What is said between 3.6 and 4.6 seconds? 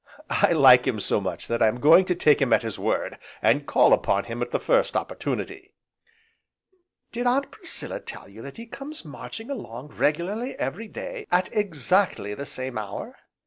call upon him at the